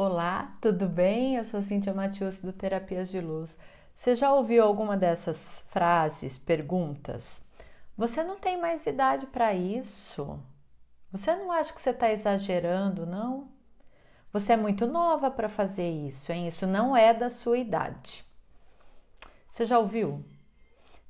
Olá, 0.00 0.56
tudo 0.60 0.86
bem? 0.86 1.34
Eu 1.34 1.44
sou 1.44 1.60
Cintia 1.60 1.92
Matius 1.92 2.38
do 2.38 2.52
Terapias 2.52 3.08
de 3.08 3.20
Luz. 3.20 3.58
Você 3.92 4.14
já 4.14 4.32
ouviu 4.32 4.62
alguma 4.62 4.96
dessas 4.96 5.64
frases, 5.70 6.38
perguntas? 6.38 7.42
Você 7.96 8.22
não 8.22 8.38
tem 8.38 8.56
mais 8.56 8.86
idade 8.86 9.26
para 9.26 9.52
isso? 9.54 10.38
Você 11.10 11.34
não 11.34 11.50
acha 11.50 11.74
que 11.74 11.80
você 11.80 11.90
está 11.90 12.12
exagerando, 12.12 13.04
não? 13.04 13.48
Você 14.32 14.52
é 14.52 14.56
muito 14.56 14.86
nova 14.86 15.32
para 15.32 15.48
fazer 15.48 15.90
isso, 15.90 16.30
hein? 16.30 16.46
Isso 16.46 16.64
não 16.64 16.96
é 16.96 17.12
da 17.12 17.28
sua 17.28 17.58
idade. 17.58 18.24
Você 19.50 19.66
já 19.66 19.80
ouviu? 19.80 20.24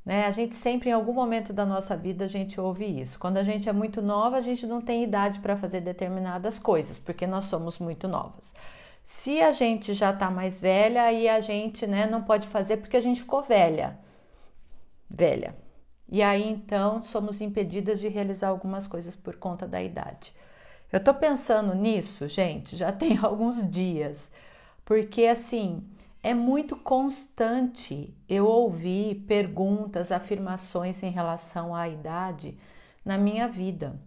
Né? 0.03 0.25
A 0.25 0.31
gente 0.31 0.57
sempre, 0.57 0.89
em 0.89 0.95
algum 0.95 1.13
momento 1.13 1.53
da 1.53 1.67
nossa 1.67 1.95
vida, 1.95 2.25
a 2.25 2.29
gente 2.29 2.59
ouve 2.59 2.87
isso. 2.87 3.19
Quando 3.19 3.37
a 3.37 3.43
gente 3.43 3.69
é 3.69 3.73
muito 3.75 4.01
nova, 4.01 4.39
a 4.39 4.41
gente 4.41 4.67
não 4.67 4.81
tem 4.81 5.05
idade 5.05 5.41
para 5.41 5.59
fazer 5.59 5.83
determinadas 5.83 6.59
coisas, 6.59 6.99
porque 6.99 7.27
nós 7.27 7.45
somos 7.45 7.79
muito 7.79 8.09
novas. 8.09 8.55
Se 9.11 9.41
a 9.41 9.53
gente 9.53 9.95
já 9.95 10.11
está 10.11 10.31
mais 10.31 10.61
velha, 10.61 11.05
aí 11.05 11.31
a 11.31 11.41
gente 11.41 11.87
né, 11.87 12.07
não 12.07 12.23
pode 12.23 12.47
fazer 12.47 12.77
porque 12.77 12.95
a 12.95 13.01
gente 13.01 13.23
ficou 13.23 13.43
velha. 13.43 13.99
Velha. 15.09 15.57
E 16.07 16.23
aí 16.23 16.47
então 16.47 17.03
somos 17.03 17.41
impedidas 17.41 18.01
de 18.01 18.09
realizar 18.09 18.49
algumas 18.49 18.87
coisas 18.87 19.17
por 19.17 19.37
conta 19.37 19.67
da 19.67 19.83
idade. 19.83 20.35
Eu 20.93 20.99
estou 20.99 21.15
pensando 21.15 21.75
nisso, 21.75 22.29
gente, 22.29 22.77
já 22.77 22.93
tem 22.93 23.17
alguns 23.17 23.67
dias, 23.71 24.31
porque 24.85 25.25
assim 25.25 25.83
é 26.23 26.35
muito 26.35 26.77
constante 26.77 28.15
eu 28.29 28.45
ouvir 28.45 29.25
perguntas, 29.27 30.13
afirmações 30.13 31.03
em 31.03 31.11
relação 31.11 31.75
à 31.75 31.89
idade 31.89 32.59
na 33.03 33.17
minha 33.17 33.49
vida. 33.49 33.99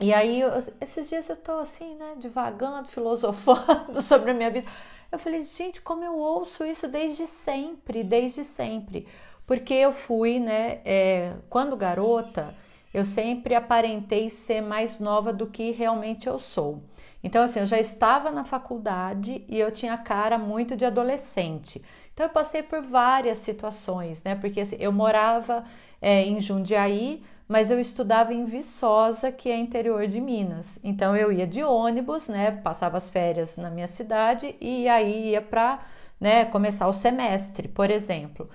E 0.00 0.14
aí, 0.14 0.40
eu, 0.40 0.50
esses 0.80 1.08
dias 1.10 1.28
eu 1.28 1.36
tô 1.36 1.52
assim, 1.52 1.94
né, 1.96 2.14
divagando, 2.18 2.88
filosofando 2.90 4.00
sobre 4.02 4.30
a 4.30 4.34
minha 4.34 4.50
vida. 4.50 4.68
Eu 5.12 5.18
falei, 5.18 5.42
gente, 5.42 5.80
como 5.82 6.04
eu 6.04 6.16
ouço 6.16 6.64
isso 6.64 6.88
desde 6.88 7.26
sempre, 7.26 8.02
desde 8.02 8.42
sempre. 8.44 9.06
Porque 9.46 9.74
eu 9.74 9.92
fui, 9.92 10.38
né, 10.38 10.80
é, 10.84 11.34
quando 11.50 11.76
garota, 11.76 12.54
eu 12.94 13.04
sempre 13.04 13.54
aparentei 13.54 14.30
ser 14.30 14.60
mais 14.60 14.98
nova 14.98 15.32
do 15.32 15.46
que 15.46 15.70
realmente 15.72 16.28
eu 16.28 16.38
sou. 16.38 16.82
Então, 17.22 17.42
assim, 17.42 17.60
eu 17.60 17.66
já 17.66 17.78
estava 17.78 18.30
na 18.30 18.44
faculdade 18.44 19.44
e 19.48 19.58
eu 19.58 19.70
tinha 19.70 19.98
cara 19.98 20.38
muito 20.38 20.76
de 20.76 20.84
adolescente. 20.84 21.82
Então, 22.14 22.26
eu 22.26 22.30
passei 22.30 22.62
por 22.62 22.80
várias 22.80 23.38
situações, 23.38 24.22
né? 24.22 24.34
Porque 24.34 24.60
assim, 24.60 24.76
eu 24.78 24.92
morava 24.92 25.64
é, 26.00 26.22
em 26.24 26.40
Jundiaí, 26.40 27.22
mas 27.50 27.68
eu 27.68 27.80
estudava 27.80 28.32
em 28.32 28.44
Viçosa, 28.44 29.32
que 29.32 29.50
é 29.50 29.56
interior 29.58 30.06
de 30.06 30.20
Minas. 30.20 30.78
Então, 30.84 31.16
eu 31.16 31.32
ia 31.32 31.48
de 31.48 31.64
ônibus, 31.64 32.28
né? 32.28 32.52
Passava 32.52 32.96
as 32.96 33.10
férias 33.10 33.56
na 33.56 33.68
minha 33.68 33.88
cidade 33.88 34.54
e 34.60 34.88
aí 34.88 35.30
ia 35.30 35.42
para 35.42 35.80
né, 36.20 36.44
começar 36.44 36.86
o 36.86 36.92
semestre, 36.92 37.66
por 37.66 37.90
exemplo. 37.90 38.48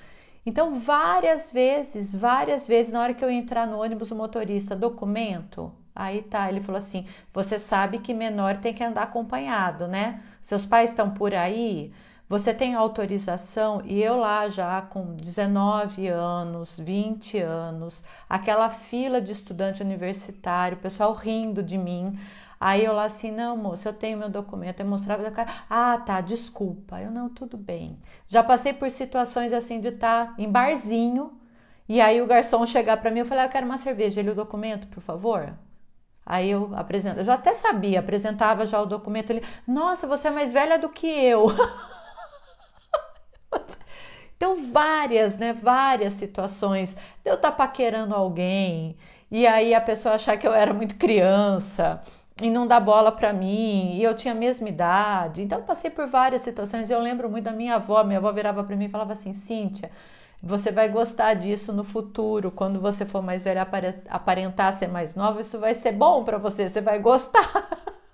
Então, 0.46 0.80
várias 0.80 1.52
vezes, 1.52 2.16
várias 2.16 2.66
vezes, 2.66 2.94
na 2.94 3.02
hora 3.02 3.14
que 3.14 3.26
eu 3.26 3.30
entrar 3.30 3.68
no 3.68 3.82
ônibus, 3.82 4.12
o 4.12 4.16
motorista, 4.16 4.78
documento, 4.78 5.74
Aí 5.96 6.22
tá, 6.24 6.50
ele 6.50 6.60
falou 6.60 6.80
assim: 6.80 7.08
você 7.34 7.58
sabe 7.58 8.00
que 8.00 8.14
menor 8.14 8.58
tem 8.58 8.74
que 8.74 8.84
andar 8.84 9.04
acompanhado, 9.04 9.88
né? 9.88 10.22
Seus 10.44 10.66
pais 10.66 10.90
estão 10.90 11.10
por 11.12 11.34
aí, 11.34 11.94
você 12.28 12.54
tem 12.54 12.76
autorização? 12.76 13.82
E 13.86 14.02
eu 14.02 14.18
lá 14.18 14.50
já 14.50 14.82
com 14.82 15.16
19 15.16 16.08
anos, 16.08 16.80
20 16.80 17.40
anos, 17.40 18.04
aquela 18.30 18.70
fila 18.70 19.22
de 19.22 19.32
estudante 19.32 19.82
universitário, 19.82 20.78
o 20.78 20.82
pessoal 20.82 21.14
rindo 21.14 21.62
de 21.62 21.78
mim. 21.78 22.18
Aí 22.60 22.84
eu 22.86 22.94
lá 22.94 23.06
assim, 23.06 23.32
não, 23.32 23.56
moço, 23.56 23.88
eu 23.88 23.94
tenho 23.94 24.18
meu 24.18 24.30
documento. 24.30 24.80
Eu 24.80 24.86
mostrava 24.88 25.30
cara, 25.32 25.52
ah, 25.70 25.98
tá, 26.00 26.22
desculpa. 26.22 27.00
Eu 27.02 27.12
não, 27.12 27.30
tudo 27.30 27.58
bem. 27.58 28.00
Já 28.28 28.44
passei 28.44 28.74
por 28.74 28.90
situações 28.90 29.54
assim 29.54 29.80
de 29.80 29.90
estar 29.90 30.28
tá 30.28 30.36
em 30.38 30.50
barzinho 30.52 31.40
e 31.88 32.02
aí 32.02 32.22
o 32.22 32.28
garçom 32.28 32.66
chegar 32.66 32.98
para 32.98 33.12
mim, 33.12 33.20
eu 33.20 33.26
falei, 33.26 33.44
ah, 33.44 33.48
eu 33.48 33.52
quero 33.52 33.66
uma 33.66 33.78
cerveja. 33.78 34.20
Ele, 34.20 34.32
o 34.32 34.36
documento, 34.36 34.88
por 34.88 35.02
favor. 35.02 35.54
Aí 36.26 36.50
eu 36.50 36.72
apresento, 36.76 37.20
eu 37.20 37.24
já 37.24 37.36
até 37.36 37.54
sabia, 37.54 38.00
apresentava 38.00 38.66
já 38.66 38.82
o 38.82 38.86
documento 38.86 39.32
ali. 39.32 39.44
Nossa, 39.68 40.08
você 40.08 40.28
é 40.30 40.32
mais 40.32 40.52
velha 40.52 40.80
do 40.80 40.90
que 40.90 41.08
eu. 41.08 41.48
então, 44.38 44.72
várias, 44.72 45.38
né? 45.38 45.54
Várias 45.54 46.14
situações 46.14 46.94
de 46.94 47.30
eu 47.30 47.36
estar 47.36 47.52
tá 47.52 47.58
paquerando 47.58 48.14
alguém 48.14 48.96
e 49.32 49.48
aí 49.48 49.74
a 49.74 49.82
pessoa 49.82 50.16
achar 50.16 50.38
que 50.38 50.48
eu 50.48 50.54
era 50.54 50.74
muito 50.74 50.96
criança 50.96 52.02
e 52.42 52.50
não 52.50 52.68
dar 52.68 52.80
bola 52.82 53.12
para 53.12 53.32
mim, 53.34 53.96
e 53.96 54.04
eu 54.04 54.14
tinha 54.14 54.34
a 54.34 54.38
mesma 54.38 54.68
idade. 54.68 55.42
Então, 55.42 55.64
passei 55.64 55.90
por 55.90 56.06
várias 56.08 56.42
situações. 56.42 56.90
Eu 56.90 57.00
lembro 57.00 57.30
muito 57.30 57.46
da 57.46 57.54
minha 57.54 57.76
avó. 57.76 58.04
Minha 58.04 58.20
avó 58.20 58.32
virava 58.32 58.64
para 58.64 58.76
mim 58.76 58.86
e 58.86 58.90
falava 58.90 59.14
assim: 59.14 59.34
Cíntia 59.34 59.90
você 60.46 60.72
vai 60.72 60.88
gostar 60.90 61.34
disso 61.34 61.74
no 61.74 61.84
futuro, 61.84 62.52
quando 62.52 62.80
você 62.80 63.04
for 63.04 63.22
mais 63.22 63.44
velha, 63.44 63.68
aparentar 64.10 64.74
ser 64.74 64.88
mais 64.88 65.16
nova, 65.16 65.42
isso 65.42 65.60
vai 65.60 65.74
ser 65.74 65.92
bom 65.92 66.24
para 66.24 66.38
você, 66.38 66.70
você 66.70 66.82
vai 66.82 67.00
gostar. 67.00 67.68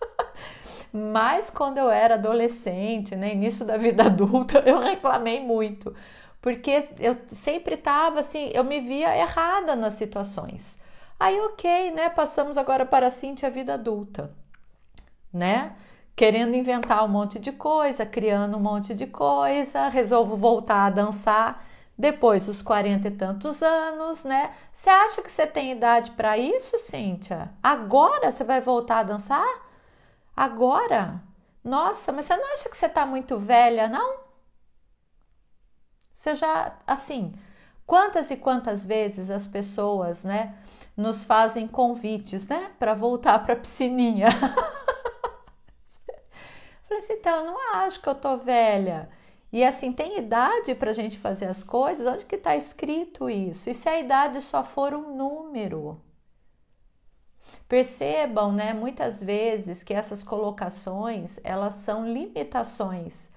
Mas 0.91 1.49
quando 1.49 1.77
eu 1.77 1.89
era 1.89 2.15
adolescente, 2.15 3.15
né, 3.15 3.33
início 3.33 3.65
da 3.65 3.77
vida 3.77 4.03
adulta, 4.07 4.59
eu 4.65 4.79
reclamei 4.79 5.39
muito, 5.39 5.95
porque 6.41 6.89
eu 6.99 7.17
sempre 7.27 7.75
estava 7.75 8.19
assim, 8.19 8.49
eu 8.53 8.63
me 8.63 8.79
via 8.79 9.15
errada 9.15 9.75
nas 9.75 9.93
situações. 9.93 10.79
Aí, 11.19 11.39
ok, 11.39 11.91
né? 11.91 12.09
Passamos 12.09 12.57
agora 12.57 12.83
para 12.85 13.07
a 13.07 13.09
Cintia 13.11 13.49
vida 13.49 13.75
adulta, 13.75 14.31
né? 15.31 15.75
Querendo 16.15 16.55
inventar 16.55 17.05
um 17.05 17.07
monte 17.07 17.39
de 17.39 17.51
coisa, 17.51 18.05
criando 18.05 18.57
um 18.57 18.59
monte 18.59 18.93
de 18.95 19.05
coisa, 19.05 19.87
resolvo 19.87 20.35
voltar 20.35 20.85
a 20.87 20.89
dançar 20.89 21.63
depois 21.97 22.47
dos 22.47 22.61
40 22.63 23.07
e 23.07 23.11
tantos 23.11 23.61
anos, 23.61 24.23
né? 24.23 24.51
Você 24.71 24.89
acha 24.89 25.21
que 25.21 25.31
você 25.31 25.45
tem 25.45 25.71
idade 25.71 26.11
para 26.11 26.37
isso, 26.37 26.79
Cíntia? 26.79 27.51
Agora 27.61 28.31
você 28.31 28.43
vai 28.43 28.59
voltar 28.59 28.99
a 28.99 29.03
dançar? 29.03 29.70
Agora? 30.41 31.21
Nossa, 31.63 32.11
mas 32.11 32.25
você 32.25 32.35
não 32.35 32.53
acha 32.55 32.67
que 32.67 32.75
você 32.75 32.87
está 32.87 33.05
muito 33.05 33.37
velha, 33.37 33.87
não? 33.87 34.21
Você 36.15 36.35
já, 36.35 36.79
assim, 36.87 37.35
quantas 37.85 38.31
e 38.31 38.35
quantas 38.35 38.83
vezes 38.83 39.29
as 39.29 39.45
pessoas, 39.45 40.23
né, 40.23 40.57
nos 40.97 41.23
fazem 41.23 41.67
convites, 41.67 42.47
né, 42.47 42.71
para 42.79 42.95
voltar 42.95 43.37
para 43.43 43.53
a 43.53 43.55
piscininha? 43.55 44.29
Falei 46.89 46.97
assim, 46.97 47.13
então, 47.13 47.37
eu 47.37 47.45
não 47.45 47.75
acho 47.75 48.01
que 48.01 48.09
eu 48.09 48.15
tô 48.15 48.37
velha. 48.37 49.11
E 49.53 49.63
assim, 49.63 49.93
tem 49.93 50.17
idade 50.17 50.73
para 50.73 50.89
a 50.89 50.93
gente 50.93 51.19
fazer 51.19 51.45
as 51.45 51.63
coisas? 51.63 52.07
Onde 52.07 52.25
que 52.25 52.33
está 52.35 52.55
escrito 52.55 53.29
isso? 53.29 53.69
E 53.69 53.75
se 53.75 53.87
a 53.87 53.99
idade 53.99 54.41
só 54.41 54.63
for 54.63 54.91
um 54.95 55.15
número? 55.15 56.01
Percebam, 57.67 58.51
né, 58.51 58.73
muitas 58.73 59.21
vezes 59.21 59.83
que 59.83 59.93
essas 59.93 60.23
colocações, 60.23 61.39
elas 61.43 61.75
são 61.75 62.05
limitações 62.11 63.29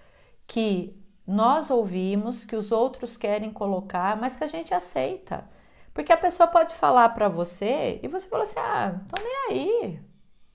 que 0.46 0.96
nós 1.26 1.70
ouvimos, 1.70 2.44
que 2.44 2.56
os 2.56 2.70
outros 2.72 3.16
querem 3.16 3.50
colocar, 3.52 4.16
mas 4.16 4.36
que 4.36 4.44
a 4.44 4.48
gente 4.48 4.74
aceita. 4.74 5.44
Porque 5.94 6.12
a 6.12 6.16
pessoa 6.16 6.46
pode 6.48 6.74
falar 6.74 7.08
para 7.10 7.28
você 7.28 8.00
e 8.02 8.08
você 8.08 8.28
fala 8.28 8.42
assim: 8.44 8.58
"Ah, 8.58 9.00
tô 9.08 9.22
nem 9.22 9.36
aí", 9.50 10.00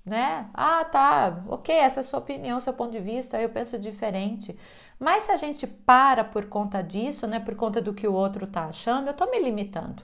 né? 0.05 0.49
"Ah, 0.53 0.83
tá, 0.85 1.43
OK, 1.49 1.73
essa 1.73 1.99
é 1.99 2.01
a 2.01 2.03
sua 2.03 2.19
opinião, 2.19 2.59
seu 2.59 2.73
ponto 2.73 2.91
de 2.91 2.99
vista, 2.99 3.41
eu 3.41 3.49
penso 3.49 3.77
diferente". 3.79 4.57
Mas 4.99 5.23
se 5.23 5.31
a 5.31 5.37
gente 5.37 5.65
para 5.67 6.23
por 6.25 6.47
conta 6.47 6.81
disso, 6.83 7.25
né, 7.27 7.39
por 7.39 7.55
conta 7.55 7.81
do 7.81 7.93
que 7.93 8.07
o 8.07 8.13
outro 8.13 8.45
tá 8.47 8.65
achando, 8.65 9.07
eu 9.07 9.13
tô 9.13 9.25
me 9.31 9.39
limitando. 9.39 10.03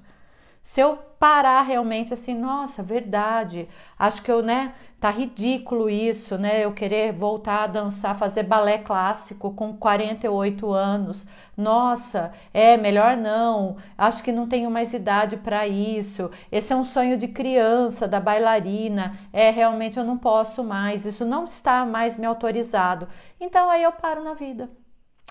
Se 0.66 0.82
eu 0.82 0.98
parar 1.20 1.62
realmente 1.62 2.12
assim, 2.12 2.34
nossa, 2.34 2.82
verdade, 2.82 3.70
acho 4.00 4.24
que 4.24 4.32
eu, 4.32 4.42
né, 4.42 4.74
tá 5.00 5.12
ridículo 5.12 5.88
isso, 5.88 6.40
né, 6.40 6.66
eu 6.66 6.74
querer 6.74 7.14
voltar 7.14 7.64
a 7.64 7.68
dançar, 7.68 8.18
fazer 8.18 8.42
balé 8.44 8.80
clássico 8.80 9.54
com 9.54 9.78
48 9.78 10.74
anos. 10.74 11.28
Nossa, 11.56 12.34
é 12.52 12.78
melhor 12.78 13.16
não. 13.16 13.78
Acho 13.96 14.24
que 14.24 14.32
não 14.32 14.48
tenho 14.50 14.72
mais 14.72 14.92
idade 14.92 15.38
para 15.38 15.68
isso. 15.68 16.32
Esse 16.52 16.74
é 16.74 16.76
um 16.76 16.84
sonho 16.84 17.16
de 17.16 17.28
criança, 17.28 18.08
da 18.08 18.20
bailarina. 18.20 19.16
É, 19.32 19.52
realmente 19.52 20.00
eu 20.00 20.04
não 20.04 20.18
posso 20.18 20.64
mais. 20.64 21.06
Isso 21.06 21.24
não 21.26 21.46
está 21.46 21.86
mais 21.86 22.18
me 22.18 22.26
autorizado. 22.26 23.08
Então 23.40 23.70
aí 23.70 23.84
eu 23.84 23.92
paro 23.92 24.24
na 24.24 24.34
vida. 24.34 24.68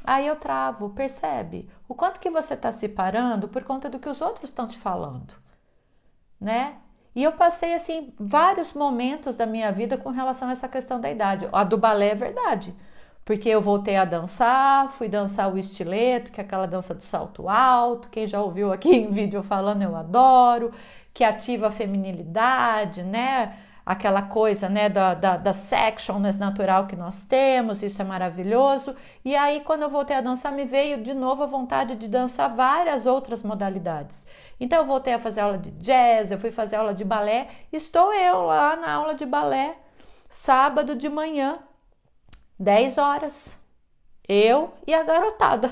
Aí 0.05 0.27
eu 0.27 0.37
travo, 0.37 0.91
percebe? 0.91 1.69
O 1.89 1.95
quanto 1.95 2.21
que 2.21 2.31
você 2.31 2.55
está 2.55 2.71
se 2.71 2.89
parando 2.89 3.49
por 3.49 3.65
conta 3.65 3.89
do 3.89 3.99
que 3.99 4.09
os 4.09 4.21
outros 4.21 4.51
estão 4.51 4.67
te 4.69 4.79
falando, 4.79 5.35
né? 6.41 6.77
E 7.15 7.23
eu 7.23 7.33
passei 7.33 7.75
assim 7.75 8.13
vários 8.19 8.73
momentos 8.75 9.37
da 9.37 9.47
minha 9.47 9.71
vida 9.73 9.97
com 9.97 10.11
relação 10.11 10.49
a 10.49 10.53
essa 10.53 10.69
questão 10.69 11.01
da 11.01 11.11
idade. 11.11 11.49
A 11.53 11.65
do 11.65 11.79
balé 11.79 12.09
é 12.11 12.15
verdade, 12.15 12.75
porque 13.25 13.49
eu 13.49 13.61
voltei 13.63 13.97
a 13.97 14.05
dançar, 14.05 14.91
fui 14.93 15.09
dançar 15.09 15.53
o 15.53 15.57
estileto, 15.57 16.33
que 16.33 16.41
é 16.41 16.45
aquela 16.45 16.67
dança 16.67 16.95
do 16.95 17.03
salto 17.03 17.49
alto. 17.49 18.09
Quem 18.11 18.27
já 18.27 18.43
ouviu 18.43 18.73
aqui 18.73 18.91
em 18.97 19.11
vídeo 19.11 19.43
falando, 19.43 19.83
eu 19.83 19.97
adoro, 19.97 20.73
que 21.15 21.25
ativa 21.25 21.69
a 21.69 21.71
feminilidade, 21.71 23.03
né? 23.03 23.57
Aquela 23.85 24.23
coisa, 24.23 24.69
né, 24.69 24.89
da, 24.89 25.13
da, 25.13 25.37
da 25.37 25.53
sectionless 25.53 26.39
natural 26.39 26.87
que 26.87 26.97
nós 26.97 27.25
temos, 27.25 27.83
isso 27.83 28.01
é 28.01 28.05
maravilhoso. 28.05 28.97
E 29.25 29.37
aí, 29.37 29.61
quando 29.61 29.83
eu 29.83 29.91
voltei 29.91 30.17
a 30.17 30.21
dançar, 30.21 30.53
me 30.53 30.65
veio 30.65 31.03
de 31.03 31.13
novo 31.13 31.43
a 31.43 31.47
vontade 31.47 31.95
de 31.95 32.09
dançar 32.09 32.55
várias 32.55 33.05
outras 33.05 33.43
modalidades. 33.43 34.27
Então, 34.59 34.79
eu 34.79 34.87
voltei 34.87 35.13
a 35.13 35.19
fazer 35.19 35.43
aula 35.43 35.59
de 35.59 35.71
jazz, 35.73 36.33
eu 36.33 36.39
fui 36.39 36.51
fazer 36.51 36.77
aula 36.77 36.95
de 36.95 37.05
balé. 37.05 37.49
Estou 37.73 38.13
eu 38.13 38.47
lá 38.47 38.75
na 38.77 38.93
aula 38.93 39.15
de 39.15 39.27
balé, 39.27 39.77
sábado 40.31 40.95
de 40.95 41.09
manhã, 41.09 41.59
10 42.59 42.97
horas. 42.97 43.63
Eu 44.27 44.73
e 44.87 44.95
a 44.95 45.03
garotada. 45.03 45.71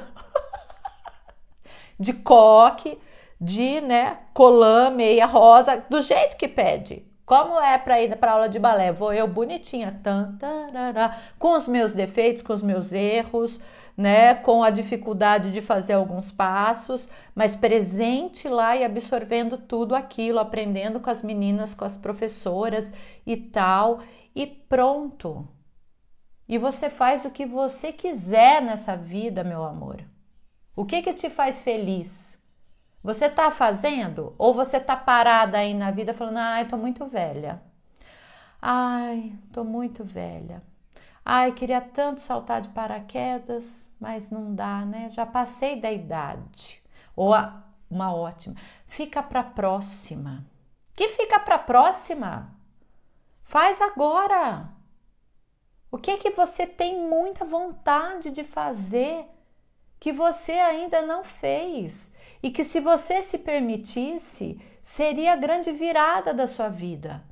de 1.99 2.13
coque, 2.13 2.99
de 3.41 3.81
né, 3.81 4.19
colã, 4.35 4.91
meia 4.91 5.25
rosa, 5.25 5.83
do 5.89 6.03
jeito 6.03 6.37
que 6.37 6.47
pede. 6.47 7.11
Como 7.33 7.59
é 7.59 7.79
para 7.79 7.99
ir 7.99 8.15
para 8.19 8.33
aula 8.33 8.47
de 8.47 8.59
balé? 8.59 8.93
Vou 8.93 9.11
eu 9.11 9.27
bonitinha, 9.27 9.99
tan, 10.03 10.37
tarará, 10.37 11.19
com 11.39 11.57
os 11.57 11.67
meus 11.67 11.95
defeitos, 11.95 12.43
com 12.43 12.53
os 12.53 12.61
meus 12.61 12.93
erros, 12.93 13.59
né, 13.97 14.35
com 14.35 14.63
a 14.63 14.69
dificuldade 14.69 15.51
de 15.51 15.63
fazer 15.63 15.95
alguns 15.95 16.31
passos, 16.31 17.09
mas 17.35 17.57
presente 17.57 18.51
lá 18.51 18.77
e 18.77 18.85
absorvendo 18.85 19.57
tudo 19.57 19.95
aquilo, 19.95 20.39
aprendendo 20.39 21.01
com 21.01 21.09
as 21.09 21.23
meninas, 21.23 21.75
com 21.75 21.87
as 21.87 21.97
professoras 21.97 22.93
e 23.27 23.35
tal, 23.35 24.01
e 24.35 24.47
pronto. 24.47 25.49
E 26.47 26.59
você 26.59 26.91
faz 26.91 27.25
o 27.25 27.31
que 27.31 27.47
você 27.47 27.95
quiser 27.95 28.61
nessa 28.61 28.95
vida, 28.95 29.43
meu 29.43 29.65
amor. 29.65 30.05
O 30.77 30.85
que 30.85 31.01
que 31.01 31.15
te 31.15 31.31
faz 31.31 31.63
feliz? 31.63 32.42
Você 33.03 33.27
está 33.27 33.51
fazendo 33.51 34.35
ou 34.39 34.55
você 34.55 34.77
está 34.77 34.97
parada 34.97 35.59
aí 35.59 35.75
na 35.75 35.91
vida 35.91 36.15
falando: 36.15 36.39
"Ai, 36.39 36.67
tô 36.67 36.77
muito 36.77 37.07
velha. 37.07 37.61
Ai, 38.61 39.33
tô 39.53 39.65
muito 39.65 40.05
velha. 40.05 40.63
Ai, 41.25 41.53
queria 41.53 41.81
tanto 41.81 42.21
saltar 42.21 42.61
de 42.61 42.69
paraquedas, 42.69 43.91
mas 44.01 44.31
não 44.31 44.55
dá, 44.55 44.85
né? 44.85 45.11
Já 45.11 45.27
passei 45.27 45.81
da 45.81 45.91
idade." 45.91 46.83
Ou 47.17 47.35
a, 47.35 47.63
uma 47.91 48.15
ótima. 48.15 48.55
Fica 48.87 49.23
para 49.23 49.43
próxima. 49.43 50.45
Que 50.95 51.09
fica 51.09 51.41
para 51.41 51.59
próxima? 51.59 52.55
Faz 53.43 53.81
agora. 53.81 54.69
O 55.91 55.99
que 55.99 56.11
é 56.11 56.17
que 56.17 56.31
você 56.31 56.67
tem 56.67 56.99
muita 57.09 57.45
vontade 57.45 58.31
de 58.31 58.45
fazer 58.45 59.27
que 60.01 60.13
você 60.13 60.53
ainda 60.53 61.03
não 61.03 61.23
fez? 61.23 62.12
E 62.43 62.51
que, 62.51 62.65
se 62.65 62.81
você 62.81 63.23
se 63.23 63.39
permitisse, 63.39 64.61
seria 64.83 65.33
a 65.33 65.37
grande 65.37 65.71
virada 65.71 66.35
da 66.35 66.47
sua 66.47 66.69
vida. 66.69 67.23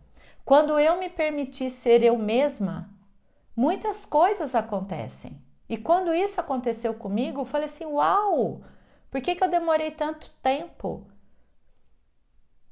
Quando 0.45 0.79
eu 0.79 0.99
me 0.99 1.09
permiti 1.09 1.69
ser 1.69 2.03
eu 2.03 2.17
mesma, 2.17 2.89
muitas 3.57 4.05
coisas 4.05 4.55
acontecem. 4.55 5.41
E 5.69 5.77
quando 5.77 6.15
isso 6.15 6.41
aconteceu 6.41 6.95
comigo, 6.95 7.41
eu 7.41 7.45
falei 7.45 7.67
assim: 7.67 7.85
Uau, 7.85 8.63
por 9.11 9.21
que, 9.21 9.35
que 9.35 9.45
eu 9.45 9.49
demorei 9.49 9.91
tanto 9.91 10.31
tempo? 10.43 11.07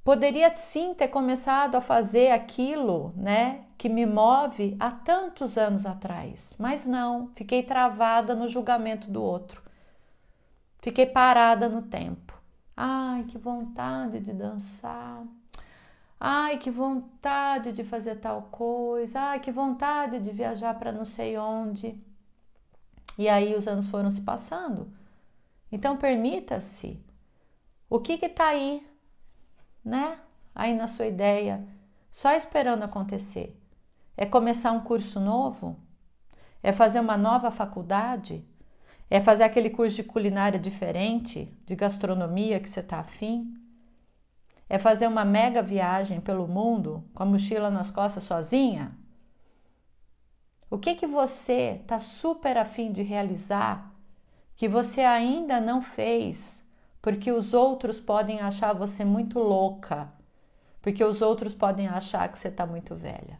Poderia 0.02 0.54
sim 0.56 0.94
ter 0.94 1.08
começado 1.08 1.74
a 1.74 1.82
fazer 1.82 2.30
aquilo, 2.30 3.12
né, 3.14 3.66
que 3.76 3.90
me 3.90 4.06
move 4.06 4.74
há 4.80 4.90
tantos 4.90 5.58
anos 5.58 5.84
atrás, 5.84 6.56
mas 6.58 6.86
não, 6.86 7.30
fiquei 7.34 7.62
travada 7.62 8.34
no 8.34 8.48
julgamento 8.48 9.10
do 9.10 9.22
outro. 9.22 9.62
Fiquei 10.80 11.06
parada 11.06 11.68
no 11.68 11.82
tempo. 11.82 12.32
Ai, 12.76 13.24
que 13.24 13.36
vontade 13.36 14.20
de 14.20 14.32
dançar. 14.32 15.24
Ai, 16.20 16.58
que 16.58 16.70
vontade 16.70 17.72
de 17.72 17.84
fazer 17.84 18.16
tal 18.16 18.42
coisa. 18.42 19.20
Ai, 19.20 19.40
que 19.40 19.50
vontade 19.50 20.20
de 20.20 20.30
viajar 20.30 20.74
para 20.78 20.92
não 20.92 21.04
sei 21.04 21.36
onde. 21.36 22.00
E 23.16 23.28
aí 23.28 23.54
os 23.54 23.66
anos 23.66 23.88
foram 23.88 24.10
se 24.10 24.20
passando. 24.22 24.92
Então 25.70 25.96
permita-se. 25.96 27.02
O 27.90 27.98
que 27.98 28.18
que 28.18 28.28
tá 28.28 28.48
aí, 28.48 28.86
né? 29.84 30.18
Aí 30.54 30.74
na 30.74 30.86
sua 30.86 31.06
ideia, 31.06 31.66
só 32.12 32.32
esperando 32.32 32.82
acontecer. 32.84 33.56
É 34.16 34.26
começar 34.26 34.72
um 34.72 34.80
curso 34.80 35.20
novo? 35.20 35.76
É 36.62 36.72
fazer 36.72 37.00
uma 37.00 37.16
nova 37.16 37.50
faculdade? 37.50 38.44
É 39.10 39.20
fazer 39.20 39.44
aquele 39.44 39.70
curso 39.70 39.96
de 39.96 40.04
culinária 40.04 40.58
diferente, 40.58 41.50
de 41.64 41.74
gastronomia 41.74 42.60
que 42.60 42.68
você 42.68 42.80
está 42.80 43.00
afim? 43.00 43.54
É 44.68 44.78
fazer 44.78 45.06
uma 45.06 45.24
mega 45.24 45.62
viagem 45.62 46.20
pelo 46.20 46.46
mundo 46.46 47.02
com 47.14 47.22
a 47.22 47.26
mochila 47.26 47.70
nas 47.70 47.90
costas 47.90 48.24
sozinha? 48.24 48.92
O 50.70 50.76
que 50.76 50.94
que 50.94 51.06
você 51.06 51.80
está 51.80 51.98
super 51.98 52.58
afim 52.58 52.92
de 52.92 53.02
realizar 53.02 53.94
que 54.54 54.68
você 54.68 55.00
ainda 55.00 55.58
não 55.58 55.80
fez 55.80 56.62
porque 57.00 57.32
os 57.32 57.54
outros 57.54 57.98
podem 57.98 58.40
achar 58.40 58.74
você 58.74 59.04
muito 59.04 59.38
louca, 59.38 60.12
porque 60.82 61.02
os 61.02 61.22
outros 61.22 61.54
podem 61.54 61.86
achar 61.86 62.30
que 62.30 62.38
você 62.38 62.48
está 62.48 62.66
muito 62.66 62.94
velha? 62.94 63.38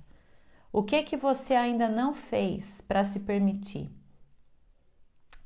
O 0.73 0.83
que 0.83 1.03
que 1.03 1.17
você 1.17 1.55
ainda 1.55 1.89
não 1.89 2.15
fez 2.15 2.81
para 2.81 3.05
se 3.05 3.21
permitir? 3.21 3.98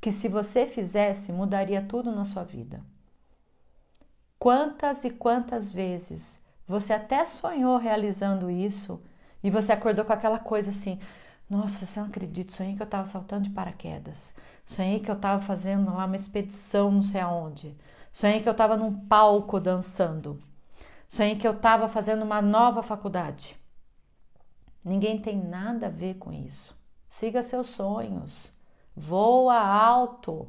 Que 0.03 0.11
se 0.11 0.27
você 0.27 0.67
fizesse 0.67 1.31
mudaria 1.31 1.81
tudo 1.81 2.11
na 2.11 2.25
sua 2.25 2.43
vida. 2.43 2.81
Quantas 4.37 5.05
e 5.05 5.09
quantas 5.09 5.71
vezes 5.71 6.41
você 6.67 6.91
até 6.91 7.23
sonhou 7.23 7.77
realizando 7.77 8.51
isso 8.51 9.01
e 9.41 9.49
você 9.49 9.71
acordou 9.71 10.03
com 10.03 10.11
aquela 10.11 10.39
coisa 10.39 10.71
assim: 10.71 10.99
nossa, 11.49 11.85
você 11.85 12.01
não 12.01 12.07
acredita, 12.07 12.51
sonhei 12.51 12.75
que 12.75 12.81
eu 12.81 12.85
estava 12.85 13.05
saltando 13.05 13.43
de 13.43 13.51
paraquedas, 13.51 14.35
sonhei 14.65 14.99
que 14.99 15.09
eu 15.09 15.15
estava 15.15 15.41
fazendo 15.41 15.95
lá 15.95 16.03
uma 16.03 16.17
expedição 16.17 16.91
não 16.91 17.01
sei 17.01 17.21
aonde, 17.21 17.73
sonhei 18.11 18.41
que 18.41 18.49
eu 18.49 18.51
estava 18.51 18.75
num 18.75 18.93
palco 19.07 19.57
dançando, 19.57 20.43
sonhei 21.07 21.37
que 21.37 21.47
eu 21.47 21.53
estava 21.53 21.87
fazendo 21.87 22.23
uma 22.23 22.41
nova 22.41 22.83
faculdade. 22.83 23.57
Ninguém 24.83 25.21
tem 25.21 25.41
nada 25.41 25.87
a 25.87 25.89
ver 25.89 26.15
com 26.15 26.33
isso. 26.33 26.77
Siga 27.07 27.41
seus 27.41 27.67
sonhos 27.67 28.52
voa 28.95 29.57
alto, 29.57 30.47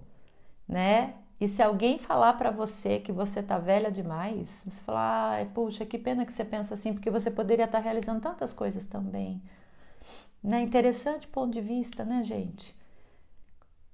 né? 0.69 1.15
E 1.41 1.49
se 1.49 1.63
alguém 1.63 1.99
falar 1.99 2.35
para 2.35 2.51
você 2.51 3.01
que 3.01 3.13
você 3.13 3.43
tá 3.43 3.59
velha 3.59 3.91
demais, 3.91 4.65
você 4.67 4.81
fala, 4.83 5.31
ai, 5.31 5.47
puxa, 5.47 5.85
que 5.85 5.99
pena 5.99 6.25
que 6.25 6.33
você 6.33 6.45
pensa 6.45 6.75
assim, 6.75 6.93
porque 6.95 7.11
você 7.11 7.31
poderia 7.31 7.65
estar 7.65 7.79
tá 7.79 7.85
realizando 7.85 8.21
tantas 8.21 8.53
coisas 8.53 8.87
também. 8.87 9.43
Né? 10.43 10.61
Interessante 10.61 11.27
ponto 11.27 11.53
de 11.53 11.61
vista, 11.61 12.05
né, 12.05 12.23
gente? 12.23 12.75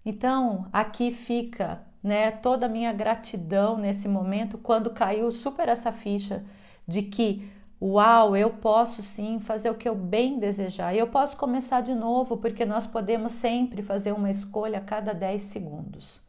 Então, 0.04 0.68
aqui 0.72 1.12
fica, 1.12 1.82
né, 2.02 2.30
toda 2.30 2.66
a 2.66 2.68
minha 2.68 2.92
gratidão 2.92 3.76
nesse 3.76 4.08
momento 4.08 4.58
quando 4.58 4.90
caiu 4.90 5.30
super 5.30 5.68
essa 5.68 5.92
ficha 5.92 6.44
de 6.86 7.02
que 7.02 7.50
Uau, 7.82 8.36
eu 8.36 8.50
posso 8.50 9.02
sim 9.02 9.38
fazer 9.38 9.70
o 9.70 9.74
que 9.74 9.88
eu 9.88 9.94
bem 9.94 10.38
desejar. 10.38 10.94
E 10.94 10.98
eu 10.98 11.06
posso 11.06 11.36
começar 11.36 11.80
de 11.80 11.94
novo, 11.94 12.36
porque 12.36 12.66
nós 12.66 12.86
podemos 12.86 13.32
sempre 13.32 13.82
fazer 13.82 14.12
uma 14.12 14.30
escolha 14.30 14.78
a 14.78 14.82
cada 14.82 15.14
10 15.14 15.40
segundos. 15.42 16.20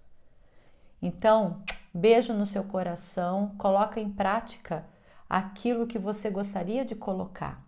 Então, 1.01 1.61
beijo 1.93 2.31
no 2.31 2.45
seu 2.45 2.63
coração, 2.63 3.53
coloca 3.57 3.99
em 3.99 4.09
prática 4.09 4.85
aquilo 5.29 5.87
que 5.87 5.99
você 5.99 6.29
gostaria 6.29 6.85
de 6.85 6.95
colocar, 6.95 7.65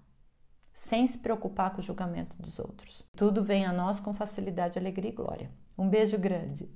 sem 0.73 1.05
se 1.05 1.17
preocupar 1.17 1.71
com 1.71 1.79
o 1.81 1.83
julgamento 1.83 2.41
dos 2.41 2.59
outros. 2.59 3.03
Tudo 3.17 3.43
vem 3.43 3.65
a 3.65 3.73
nós 3.73 3.99
com 3.99 4.13
facilidade, 4.13 4.79
alegria 4.79 5.11
e 5.11 5.15
glória. 5.15 5.51
Um 5.77 5.89
beijo 5.89 6.17
grande. 6.17 6.69